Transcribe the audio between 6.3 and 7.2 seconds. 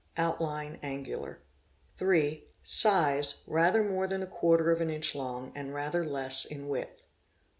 in width.